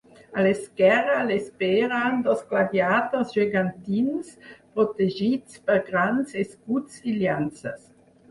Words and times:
A 0.35 0.43
l'esquerra 0.45 1.17
l'esperen 1.31 2.15
dos 2.27 2.39
gladiadors 2.53 3.35
gegantins 3.39 4.33
protegits 4.79 5.59
per 5.69 5.79
grans 5.93 6.33
escuts 6.45 6.97
i 7.13 7.17
llances. 7.21 7.87